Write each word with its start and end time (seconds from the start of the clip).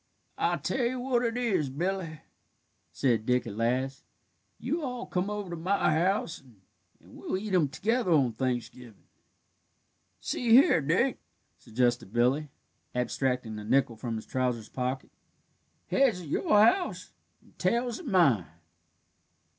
"I'll 0.39 0.57
tell 0.57 0.83
you 0.83 0.99
what 0.99 1.23
it 1.23 1.37
is, 1.37 1.69
Billy," 1.69 2.21
said 2.91 3.23
Dick 3.27 3.45
at 3.45 3.55
last; 3.55 4.03
"you 4.57 4.81
all 4.83 5.05
come 5.05 5.29
over 5.29 5.51
to 5.51 5.55
my 5.55 5.93
house, 5.93 6.41
and 6.99 7.15
we'll 7.17 7.37
eat 7.37 7.53
him 7.53 7.67
together 7.69 8.09
on 8.09 8.33
Thanksgivin'." 8.33 9.03
"See 10.19 10.49
here, 10.55 10.81
Dick," 10.81 11.19
suggested 11.59 12.11
Billy, 12.11 12.49
abstracting 12.95 13.59
a 13.59 13.63
nickel 13.63 13.95
from 13.95 14.15
his 14.15 14.25
trousers' 14.25 14.69
pocket; 14.69 15.11
"heads 15.85 16.21
at 16.21 16.27
your 16.27 16.49
house, 16.65 17.11
and 17.39 17.59
tails 17.59 17.99
at 17.99 18.07
mine." 18.07 18.47